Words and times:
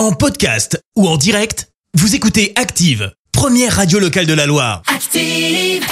En 0.00 0.12
podcast 0.12 0.82
ou 0.96 1.06
en 1.06 1.18
direct, 1.18 1.68
vous 1.92 2.14
écoutez 2.14 2.54
Active, 2.56 3.12
première 3.32 3.76
radio 3.76 3.98
locale 3.98 4.24
de 4.24 4.32
la 4.32 4.46
Loire. 4.46 4.80
Active. 4.86 5.84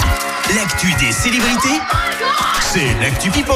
L'actu 0.56 0.86
des 0.98 1.12
célébrités, 1.12 1.78
c'est 2.72 2.86
l'actu 3.02 3.30
People. 3.30 3.54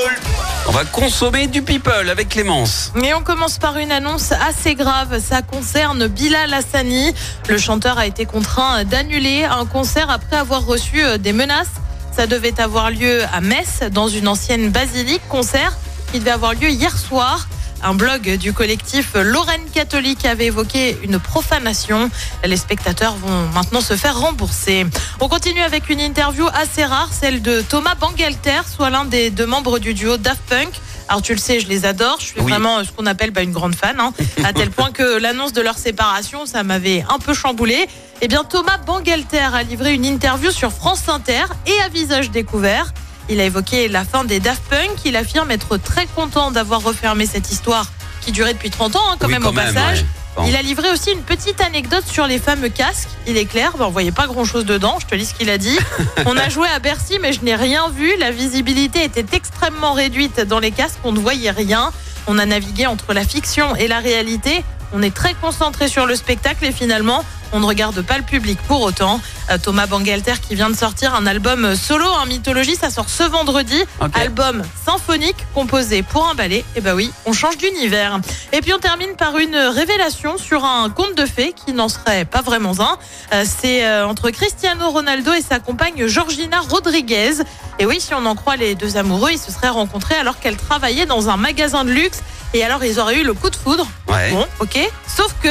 On 0.68 0.72
va 0.72 0.84
consommer 0.84 1.46
du 1.46 1.62
people 1.62 2.10
avec 2.10 2.28
Clémence. 2.28 2.92
Et 3.02 3.14
on 3.14 3.22
commence 3.22 3.56
par 3.56 3.78
une 3.78 3.90
annonce 3.90 4.32
assez 4.32 4.74
grave. 4.74 5.22
Ça 5.26 5.40
concerne 5.40 6.06
Bilal 6.06 6.52
Hassani. 6.52 7.14
Le 7.48 7.56
chanteur 7.56 7.96
a 7.96 8.06
été 8.06 8.26
contraint 8.26 8.84
d'annuler 8.84 9.44
un 9.44 9.64
concert 9.64 10.10
après 10.10 10.36
avoir 10.36 10.66
reçu 10.66 11.02
euh, 11.02 11.16
des 11.16 11.32
menaces. 11.32 11.80
Ça 12.14 12.26
devait 12.26 12.60
avoir 12.60 12.90
lieu 12.90 13.22
à 13.32 13.40
Metz, 13.40 13.80
dans 13.90 14.08
une 14.08 14.28
ancienne 14.28 14.68
basilique. 14.68 15.22
Concert 15.30 15.78
qui 16.12 16.18
devait 16.18 16.30
avoir 16.30 16.52
lieu 16.52 16.68
hier 16.68 16.98
soir. 16.98 17.48
Un 17.84 17.94
blog 17.94 18.36
du 18.36 18.52
collectif 18.52 19.14
Lorraine 19.14 19.68
Catholique 19.74 20.24
avait 20.24 20.46
évoqué 20.46 20.96
une 21.02 21.18
profanation. 21.18 22.10
Les 22.44 22.56
spectateurs 22.56 23.16
vont 23.16 23.48
maintenant 23.54 23.80
se 23.80 23.94
faire 23.94 24.16
rembourser. 24.18 24.86
On 25.20 25.28
continue 25.28 25.62
avec 25.62 25.88
une 25.88 26.00
interview 26.00 26.46
assez 26.54 26.84
rare, 26.84 27.10
celle 27.12 27.42
de 27.42 27.60
Thomas 27.60 27.96
Bangalter, 27.96 28.60
soit 28.72 28.90
l'un 28.90 29.04
des 29.04 29.30
deux 29.30 29.46
membres 29.46 29.80
du 29.80 29.94
duo 29.94 30.16
Daft 30.16 30.42
Punk. 30.48 30.68
Alors 31.08 31.22
tu 31.22 31.32
le 31.32 31.38
sais, 31.40 31.58
je 31.58 31.66
les 31.66 31.84
adore. 31.84 32.18
Je 32.20 32.26
suis 32.26 32.40
Oui. 32.40 32.52
vraiment 32.52 32.84
ce 32.84 32.92
qu'on 32.92 33.06
appelle 33.06 33.32
bah, 33.32 33.42
une 33.42 33.52
grande 33.52 33.74
fan, 33.74 33.98
hein, 33.98 34.12
à 34.44 34.52
tel 34.52 34.70
point 34.70 34.92
que 34.92 35.18
l'annonce 35.18 35.52
de 35.52 35.60
leur 35.60 35.76
séparation, 35.76 36.46
ça 36.46 36.62
m'avait 36.62 37.04
un 37.10 37.18
peu 37.18 37.34
chamboulé. 37.34 37.88
Eh 38.20 38.28
bien, 38.28 38.44
Thomas 38.44 38.78
Bangalter 38.78 39.48
a 39.52 39.64
livré 39.64 39.92
une 39.94 40.04
interview 40.04 40.52
sur 40.52 40.70
France 40.72 41.08
Inter 41.08 41.42
et 41.66 41.80
à 41.84 41.88
visage 41.88 42.30
découvert. 42.30 42.94
Il 43.28 43.40
a 43.40 43.44
évoqué 43.44 43.88
la 43.88 44.04
fin 44.04 44.24
des 44.24 44.40
Daft 44.40 44.62
Punk. 44.68 45.04
Il 45.04 45.16
affirme 45.16 45.50
être 45.50 45.76
très 45.76 46.06
content 46.06 46.50
d'avoir 46.50 46.82
refermé 46.82 47.26
cette 47.26 47.50
histoire 47.50 47.86
qui 48.20 48.32
durait 48.32 48.52
depuis 48.54 48.70
30 48.70 48.96
ans, 48.96 49.00
hein, 49.10 49.16
quand 49.18 49.26
Oui, 49.26 49.32
même 49.32 49.42
quand 49.42 49.48
au 49.50 49.52
même, 49.52 49.72
passage. 49.74 50.00
ouais. 50.00 50.06
Bon. 50.34 50.44
Il 50.46 50.56
a 50.56 50.62
livré 50.62 50.90
aussi 50.90 51.10
une 51.12 51.20
petite 51.22 51.60
anecdote 51.60 52.04
sur 52.06 52.26
les 52.26 52.38
fameux 52.38 52.70
casques. 52.70 53.08
Il 53.26 53.36
est 53.36 53.44
clair, 53.44 53.72
ben, 53.78 53.84
on 53.84 53.90
voyait 53.90 54.12
pas 54.12 54.26
grand 54.26 54.46
chose 54.46 54.64
dedans. 54.64 54.96
Je 55.00 55.06
te 55.06 55.14
lis 55.14 55.26
ce 55.26 55.34
qu'il 55.34 55.50
a 55.50 55.58
dit. 55.58 55.78
on 56.26 56.36
a 56.38 56.48
joué 56.48 56.66
à 56.68 56.78
Bercy, 56.78 57.18
mais 57.20 57.34
je 57.34 57.42
n'ai 57.42 57.54
rien 57.54 57.88
vu. 57.90 58.16
La 58.18 58.30
visibilité 58.30 59.04
était 59.04 59.26
extrêmement 59.36 59.92
réduite 59.92 60.40
dans 60.40 60.58
les 60.58 60.70
casques. 60.70 60.98
On 61.04 61.12
ne 61.12 61.18
voyait 61.18 61.50
rien. 61.50 61.92
On 62.26 62.38
a 62.38 62.46
navigué 62.46 62.86
entre 62.86 63.12
la 63.12 63.24
fiction 63.24 63.76
et 63.76 63.88
la 63.88 63.98
réalité. 63.98 64.64
On 64.94 65.02
est 65.02 65.14
très 65.14 65.34
concentré 65.34 65.88
sur 65.88 66.06
le 66.06 66.16
spectacle 66.16 66.64
et 66.64 66.72
finalement, 66.72 67.24
on 67.52 67.60
ne 67.60 67.66
regarde 67.66 68.00
pas 68.02 68.16
le 68.18 68.24
public 68.24 68.58
pour 68.66 68.80
autant. 68.82 69.20
Euh, 69.50 69.58
Thomas 69.58 69.86
Bangalter 69.86 70.34
qui 70.40 70.54
vient 70.54 70.70
de 70.70 70.76
sortir 70.76 71.14
un 71.14 71.26
album 71.26 71.76
solo, 71.76 72.06
en 72.06 72.26
mythologie, 72.26 72.76
ça 72.76 72.90
sort 72.90 73.08
ce 73.08 73.22
vendredi. 73.22 73.80
Album 74.14 74.62
symphonique 74.84 75.36
composé 75.54 76.02
pour 76.02 76.28
un 76.28 76.34
ballet. 76.34 76.64
Et 76.76 76.80
bah 76.80 76.94
oui, 76.94 77.12
on 77.26 77.32
change 77.32 77.58
d'univers. 77.58 78.20
Et 78.52 78.60
puis 78.60 78.72
on 78.72 78.78
termine 78.78 79.14
par 79.16 79.38
une 79.38 79.56
révélation 79.56 80.38
sur 80.38 80.64
un 80.64 80.90
conte 80.90 81.16
de 81.16 81.26
fées 81.26 81.52
qui 81.52 81.72
n'en 81.72 81.88
serait 81.88 82.24
pas 82.24 82.40
vraiment 82.42 82.72
un. 82.80 82.98
Euh, 83.32 83.44
C'est 83.46 83.84
euh, 83.84 84.06
entre 84.06 84.30
Cristiano 84.30 84.90
Ronaldo 84.90 85.32
et 85.32 85.42
sa 85.42 85.58
compagne 85.58 86.06
Georgina 86.06 86.60
Rodriguez. 86.60 87.34
Et 87.78 87.86
oui, 87.86 88.00
si 88.00 88.14
on 88.14 88.24
en 88.26 88.34
croit 88.34 88.56
les 88.56 88.74
deux 88.74 88.96
amoureux, 88.96 89.30
ils 89.32 89.38
se 89.38 89.50
seraient 89.50 89.68
rencontrés 89.68 90.14
alors 90.14 90.38
qu'elle 90.38 90.56
travaillait 90.56 91.06
dans 91.06 91.28
un 91.28 91.36
magasin 91.36 91.84
de 91.84 91.90
luxe. 91.90 92.20
Et 92.54 92.62
alors 92.64 92.84
ils 92.84 93.00
auraient 93.00 93.18
eu 93.18 93.24
le 93.24 93.34
coup 93.34 93.50
de 93.50 93.56
foudre. 93.56 93.86
Ouais. 94.08 94.30
Bon, 94.30 94.46
ok. 94.60 94.78
Sauf 95.06 95.34
que, 95.42 95.48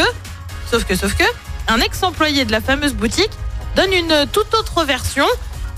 sauf 0.70 0.86
que, 0.86 0.96
sauf 0.96 1.16
que, 1.16 1.24
un 1.72 1.80
ex-employé 1.80 2.46
de 2.46 2.52
la 2.52 2.60
fameuse 2.62 2.94
boutique 2.94 3.32
donne 3.76 3.94
une 3.94 4.28
toute 4.32 4.54
autre 4.54 4.84
version. 4.84 5.26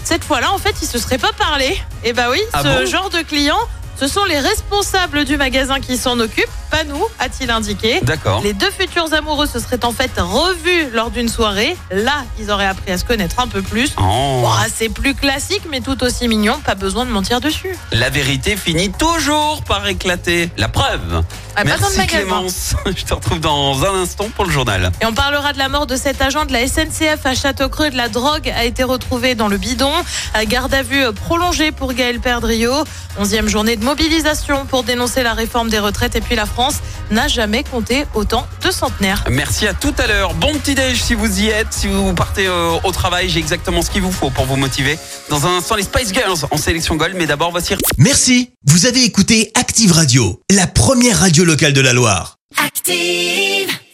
Cette 0.03 0.23
fois-là, 0.23 0.51
en 0.51 0.57
fait, 0.57 0.75
il 0.81 0.87
se 0.87 0.97
serait 0.97 1.19
pas 1.19 1.31
parlé. 1.37 1.79
Et 2.03 2.13
bah 2.13 2.27
oui, 2.31 2.41
Ah 2.51 2.63
ce 2.63 2.67
bon 2.67 2.85
genre 2.85 3.09
de 3.09 3.21
clients, 3.21 3.59
ce 3.99 4.07
sont 4.07 4.25
les 4.25 4.39
responsables 4.39 5.23
du 5.23 5.37
magasin 5.37 5.79
qui 5.79 5.97
s'en 5.97 6.19
occupent, 6.19 6.49
pas 6.71 6.83
nous, 6.83 7.05
a-t-il 7.19 7.51
indiqué. 7.51 7.99
D'accord. 8.01 8.41
Les 8.43 8.53
deux 8.53 8.71
futurs 8.71 9.13
amoureux 9.13 9.45
se 9.45 9.59
seraient 9.59 9.85
en 9.85 9.91
fait 9.91 10.11
revus 10.17 10.89
lors 10.91 11.11
d'une 11.11 11.29
soirée. 11.29 11.77
Là, 11.91 12.23
ils 12.39 12.49
auraient 12.49 12.65
appris 12.65 12.91
à 12.91 12.97
se 12.97 13.05
connaître 13.05 13.39
un 13.39 13.47
peu 13.47 13.61
plus. 13.61 13.93
Oh. 14.01 14.49
C'est 14.73 14.89
plus 14.89 15.13
classique, 15.13 15.61
mais 15.69 15.79
tout 15.79 16.03
aussi 16.03 16.27
mignon. 16.27 16.59
Pas 16.65 16.75
besoin 16.75 17.05
de 17.05 17.11
mentir 17.11 17.39
dessus. 17.39 17.77
La 17.91 18.09
vérité 18.09 18.57
finit 18.57 18.91
toujours 18.91 19.61
par 19.63 19.87
éclater. 19.87 20.49
La 20.57 20.67
preuve. 20.67 21.23
Ah, 21.55 21.63
Merci. 21.63 22.05
Clémence. 22.07 22.75
Je 22.85 23.03
te 23.03 23.13
retrouve 23.13 23.39
dans 23.39 23.83
un 23.85 24.01
instant 24.01 24.29
pour 24.35 24.45
le 24.45 24.51
journal. 24.51 24.91
Et 25.01 25.05
on 25.05 25.13
parlera 25.13 25.53
de 25.53 25.57
la 25.57 25.69
mort 25.69 25.85
de 25.85 25.95
cet 25.95 26.21
agent 26.21 26.45
de 26.45 26.53
la 26.53 26.67
SNCF 26.67 27.25
à 27.25 27.35
Château-Creux. 27.35 27.91
De 27.91 27.97
la 27.97 28.09
drogue 28.09 28.49
a 28.49 28.65
été 28.65 28.83
retrouvée 28.83 29.35
dans 29.35 29.47
le 29.47 29.57
bidon. 29.57 29.91
À 30.33 30.45
Garde 30.45 30.73
à 30.73 30.81
vue 30.81 31.11
prolongée 31.13 31.71
pour 31.71 31.93
Gaël 31.93 32.19
Perdriau. 32.19 32.73
Onzième 33.19 33.47
journée 33.47 33.75
de 33.75 33.83
mobilisation 33.85 34.65
pour 34.65 34.83
dénoncer 34.83 35.21
la 35.21 35.33
réforme 35.33 35.69
des 35.69 35.79
retraites. 35.79 36.15
Et 36.15 36.21
puis 36.21 36.35
la 36.35 36.45
France 36.45 36.79
n'a 37.11 37.27
jamais 37.27 37.63
compté 37.63 38.05
autant 38.13 38.47
de 38.63 38.71
centenaires. 38.71 39.23
Merci 39.29 39.67
à 39.67 39.73
tout 39.73 39.93
à 39.97 40.07
l'heure. 40.07 40.33
Bon 40.35 40.53
petit 40.53 40.75
déj 40.75 41.01
si 41.01 41.13
vous 41.13 41.41
y 41.41 41.47
êtes. 41.47 41.71
Si 41.71 41.87
vous 41.87 42.13
partez 42.13 42.47
euh, 42.47 42.77
au 42.83 42.91
travail, 42.91 43.29
j'ai 43.29 43.39
exactement 43.39 43.81
ce 43.81 43.89
qu'il 43.89 44.01
vous 44.01 44.11
faut 44.11 44.29
pour 44.29 44.45
vous 44.45 44.55
motiver. 44.55 44.97
Dans 45.29 45.45
un 45.45 45.57
instant, 45.57 45.75
les 45.75 45.83
Spice 45.83 46.13
Girls 46.13 46.39
en 46.51 46.57
sélection 46.57 46.95
Gold. 46.95 47.15
Mais 47.15 47.25
d'abord, 47.25 47.51
voici 47.51 47.73
Merci, 47.97 48.51
vous 48.65 48.85
avez 48.85 49.03
écouté 49.03 49.51
Active 49.55 49.91
Radio, 49.91 50.41
la 50.49 50.67
première 50.67 51.19
radio 51.19 51.43
locale 51.43 51.73
de 51.73 51.81
la 51.81 51.93
Loire. 51.93 52.37
Active. 52.63 53.72